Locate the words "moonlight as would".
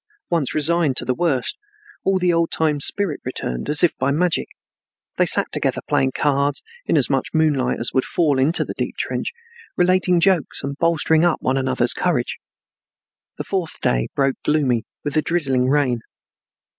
7.35-8.03